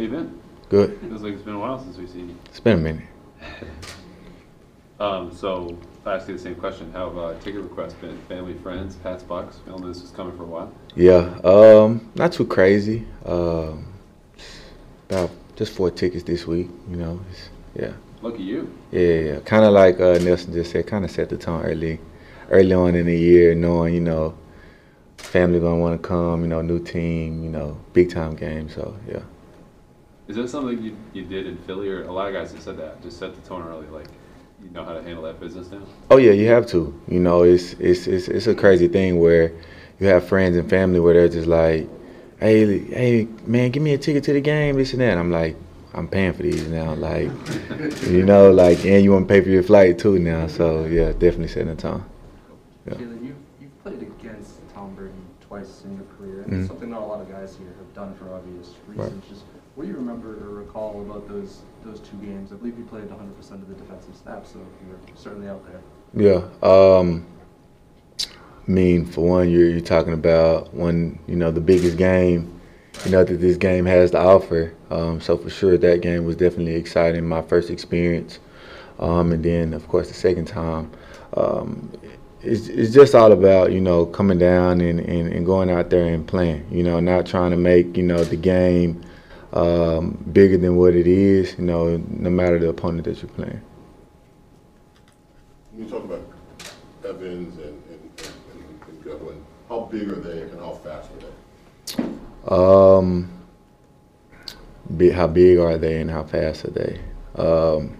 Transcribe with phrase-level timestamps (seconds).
[0.00, 0.40] How you been?
[0.70, 0.98] Good.
[0.98, 2.36] Feels like it's been a while since we've seen you.
[2.46, 3.04] It's been a minute.
[4.98, 6.92] Um, so I ask you the same question.
[6.92, 8.18] How have uh, ticket requests been?
[8.28, 9.54] Family, friends, Pats, Bucs?
[9.64, 10.74] We all knew this was coming for a while.
[10.94, 13.06] Yeah, um, not too crazy.
[13.24, 13.90] Um,
[15.08, 16.68] about just four tickets this week.
[16.90, 18.70] You know, it's, yeah, Lucky you.
[18.90, 19.40] yeah, yeah.
[19.40, 21.98] Kind of like uh, Nelson just said, kind of set the tone early,
[22.50, 24.36] early on in the year, knowing you know,
[25.16, 26.42] family gonna want to come.
[26.42, 27.42] You know, new team.
[27.42, 28.68] You know, big time game.
[28.68, 29.22] So yeah.
[30.30, 31.88] Is that something you, you did in Philly?
[31.88, 33.02] Or a lot of guys have said that.
[33.02, 33.88] Just set the tone early.
[33.88, 34.06] Like,
[34.62, 35.82] you know how to handle that business now?
[36.08, 36.94] Oh yeah, you have to.
[37.08, 39.50] You know, it's it's it's it's a crazy thing where
[39.98, 41.88] you have friends and family where they're just like,
[42.38, 45.56] "Hey, hey, man, give me a ticket to the game, this and that." I'm like,
[45.94, 47.28] I'm paying for these now, like,
[48.06, 50.46] you know, like, and you want to pay for your flight too now.
[50.46, 52.04] So yeah, definitely setting the tone.
[52.86, 52.94] Yeah.
[52.94, 56.58] Jalen, you, you've played against Tom Brady twice in your career, and Mhm.
[56.60, 59.06] it's something not a lot of guys here have done for obvious Right.
[59.10, 59.24] reasons.
[59.28, 62.52] Just what do you remember or recall about those those two games?
[62.52, 65.80] I believe you played 100% of the defensive snaps, so you were certainly out there.
[66.14, 66.68] Yeah.
[66.68, 67.26] Um,
[68.22, 72.60] I mean, for one, you're you're talking about one, you know, the biggest game,
[73.04, 74.74] you know, that this game has to offer.
[74.90, 77.26] Um, so for sure, that game was definitely exciting.
[77.26, 78.38] My first experience,
[78.98, 80.90] um, and then of course the second time.
[81.34, 81.92] Um,
[82.42, 86.06] it's, it's just all about you know coming down and, and, and going out there
[86.06, 86.66] and playing.
[86.70, 89.02] You know, not trying to make you know the game
[89.52, 91.56] um, bigger than what it is.
[91.58, 93.60] You know, no matter the opponent that you're playing.
[95.72, 96.22] When you talk about
[97.04, 102.10] Evans and, and, and, and Godwin, how big are they and how fast are they?
[102.48, 103.30] Um,
[104.96, 107.00] big, how big are they and how fast are they?
[107.36, 107.96] Um,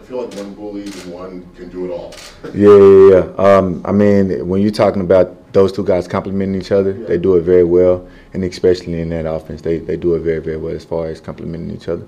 [0.00, 2.14] I feel like one bully and one can do it all.
[2.54, 3.56] yeah, yeah, yeah.
[3.58, 7.36] Um, I mean, when you're talking about those two guys complementing each other, they do
[7.36, 10.74] it very well, and especially in that offense, they, they do it very, very well
[10.74, 12.06] as far as complementing each other.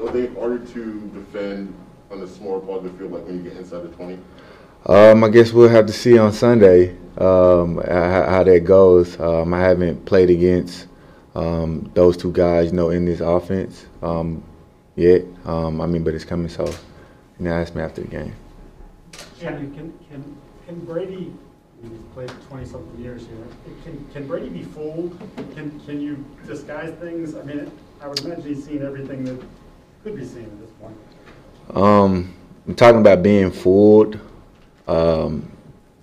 [0.00, 1.74] Are they harder to defend
[2.10, 4.18] on the smaller part of the field, like when you get inside the 20?
[4.86, 9.18] Um, I guess we'll have to see on Sunday um, how, how that goes.
[9.20, 10.86] Um, I haven't played against
[11.34, 14.42] um, those two guys, you know, in this offense um,
[14.96, 15.24] yet.
[15.44, 18.34] Um, I mean, but it's coming, so you know, ask me after the game.
[19.38, 21.32] Can, can, can, can Brady,
[21.82, 23.36] He's played twenty-something years here,
[23.84, 25.16] can, can Brady be fooled?
[25.54, 27.36] Can, can you disguise things?
[27.36, 29.40] I mean, I would imagine he's seen everything that
[30.02, 31.76] could be seen at this point.
[31.76, 32.34] Um,
[32.66, 34.18] I'm talking about being fooled.
[34.88, 35.50] Um,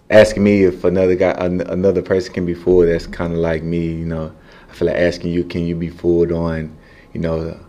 [0.10, 2.88] asking me if another guy, an- another person can be fooled.
[2.88, 4.34] That's kind of like me, you know.
[4.70, 6.76] I feel like asking you, can you be fooled on,
[7.14, 7.60] you know,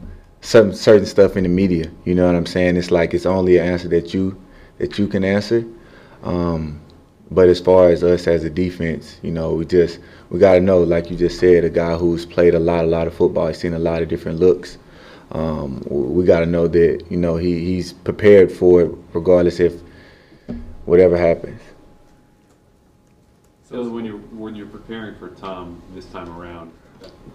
[0.42, 1.90] certain certain stuff in the media.
[2.04, 2.76] You know what I'm saying?
[2.76, 4.40] It's like it's only an answer that you
[4.78, 5.64] that you can answer.
[6.22, 6.80] Um,
[7.30, 9.98] but as far as us as a defense, you know, we just
[10.30, 12.88] we got to know, like you just said, a guy who's played a lot, a
[12.88, 14.78] lot of football, he's seen a lot of different looks.
[15.32, 19.80] Um, we got to know that you know he, he's prepared for it, regardless if
[20.84, 21.60] whatever happens.
[23.68, 26.70] So when you're when you're preparing for Tom this time around,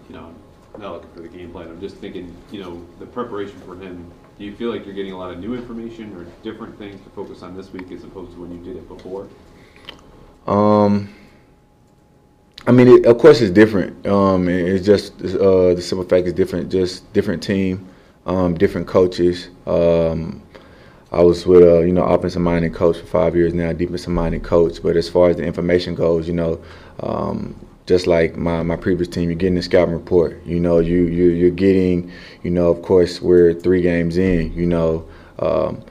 [0.08, 0.34] you know,
[0.74, 1.68] I'm not looking for the game plan.
[1.68, 4.10] I'm just thinking, you know, the preparation for him.
[4.38, 7.10] Do you feel like you're getting a lot of new information or different things to
[7.10, 9.28] focus on this week as opposed to when you did it before?
[10.46, 11.08] Um,
[12.66, 14.06] I mean, it, of course, it's different.
[14.06, 16.70] Um, it's just uh, the simple fact is different.
[16.70, 17.88] Just different team,
[18.26, 19.48] um, different coaches.
[19.66, 20.42] Um,
[21.10, 24.44] I was with a you know offensive minded coach for five years now, defensive minded
[24.44, 24.82] coach.
[24.82, 26.62] But as far as the information goes, you know,
[27.00, 27.54] um,
[27.86, 30.44] just like my, my previous team, you're getting the scouting report.
[30.46, 32.12] You know, you you you're getting,
[32.44, 34.52] you know, of course, we're three games in.
[34.52, 35.08] You know.
[35.40, 35.84] Um,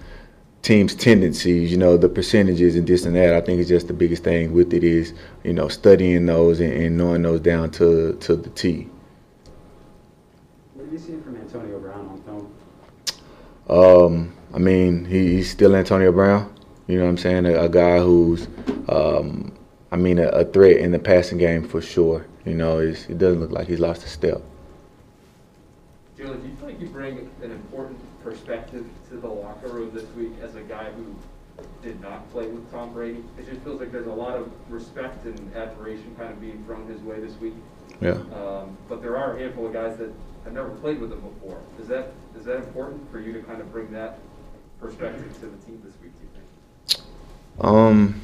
[0.61, 3.33] teams' tendencies, you know, the percentages and this and that.
[3.33, 5.13] I think it's just the biggest thing with it is,
[5.43, 8.87] you know, studying those and, and knowing those down to to the T.
[10.73, 12.53] What have you seen from Antonio Brown on film?
[13.69, 16.53] Um, I mean, he, he's still Antonio Brown.
[16.87, 17.45] You know what I'm saying?
[17.45, 18.47] A, a guy who's,
[18.89, 19.53] um,
[19.91, 22.25] I mean, a, a threat in the passing game for sure.
[22.45, 24.41] You know, it's, it doesn't look like he's lost a step.
[26.17, 30.05] Jalen, do you feel like you bring an important perspective to the locker room this
[30.15, 31.15] week as a guy who
[31.81, 33.23] did not play with Tom Brady?
[33.37, 36.87] It just feels like there's a lot of respect and admiration kind of being thrown
[36.87, 37.53] his way this week.
[37.99, 38.11] Yeah.
[38.33, 40.11] Um, but there are a handful of guys that
[40.43, 41.61] have never played with him before.
[41.79, 44.19] Is that is that important for you to kind of bring that
[44.79, 46.11] perspective to the team this week?
[46.19, 47.65] Do you think?
[47.65, 48.21] Um,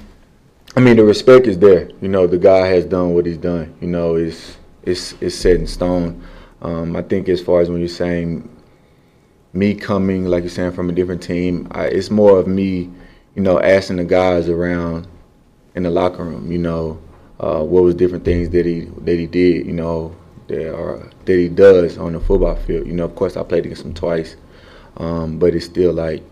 [0.75, 1.89] I mean, the respect is there.
[2.01, 3.75] You know, the guy has done what he's done.
[3.81, 6.23] You know, it's it's it's set in stone.
[6.61, 8.49] Um, I think as far as when you're saying
[9.57, 12.89] me coming, like you're saying, from a different team, I, it's more of me,
[13.35, 15.07] you know, asking the guys around
[15.75, 16.51] in the locker room.
[16.51, 17.01] You know,
[17.39, 19.65] uh, what was different things that he that he did.
[19.65, 20.15] You know,
[20.47, 22.87] that are that he does on the football field.
[22.87, 24.35] You know, of course, I played against him twice,
[24.97, 26.23] um, but it's still like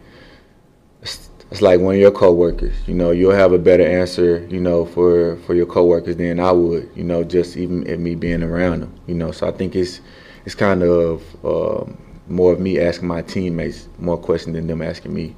[1.01, 2.75] it's, it's like one of your coworkers.
[2.87, 4.45] You know, you'll have a better answer.
[4.49, 6.89] You know, for for your coworkers than I would.
[6.95, 8.99] You know, just even at me being around them.
[9.07, 10.01] You know, so I think it's
[10.45, 15.13] it's kind of um, more of me asking my teammates more questions than them asking
[15.13, 15.35] me.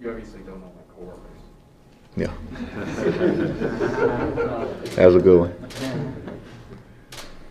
[0.00, 1.40] You obviously don't know my coworkers.
[2.16, 2.32] Yeah,
[4.94, 5.52] that was a good one.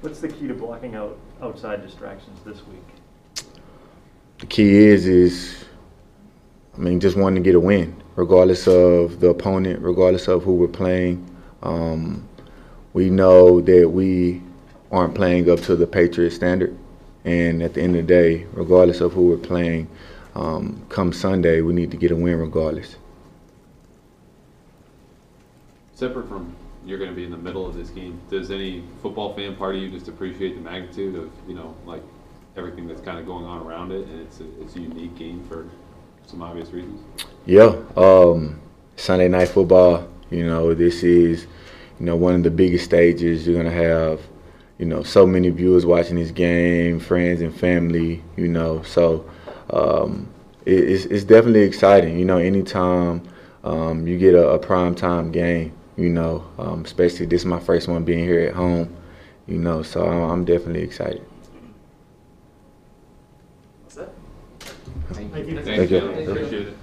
[0.02, 2.84] What's the key to blocking out outside distractions this week?
[4.40, 5.66] the key is is
[6.76, 10.54] I mean just wanting to get a win, regardless of the opponent, regardless of who
[10.54, 11.26] we're playing.
[11.64, 12.28] Um,
[12.94, 14.42] we know that we
[14.92, 16.78] aren't playing up to the Patriot standard,
[17.26, 19.90] and at the end of the day, regardless of who we're playing,
[20.36, 22.96] um, come Sunday we need to get a win regardless.
[25.94, 26.56] Separate from
[26.86, 29.76] you're going to be in the middle of this game, does any football fan part
[29.76, 32.04] of you just appreciate the magnitude of you know like
[32.56, 35.44] everything that's kind of going on around it, and it's a, it's a unique game
[35.48, 35.68] for
[36.26, 37.02] some obvious reasons?
[37.46, 38.62] Yeah, um,
[38.96, 40.08] Sunday night football.
[40.30, 41.48] You know, this is
[42.00, 43.48] you know one of the biggest stages.
[43.48, 44.22] You're gonna have
[44.78, 48.24] you know so many viewers watching this game, friends and family.
[48.38, 49.30] You know, so
[49.70, 50.28] um,
[50.66, 52.18] it, it's it's definitely exciting.
[52.20, 53.24] You know, anytime
[53.64, 55.74] um, you get a, a prime time game.
[55.98, 58.94] You know, um, especially this is my first one being here at home.
[59.48, 61.26] You know, so I'm, I'm definitely excited.
[65.14, 65.62] Thank you.
[65.62, 65.98] Thank Thank you.
[65.98, 66.32] you.
[66.32, 66.78] Appreciate it.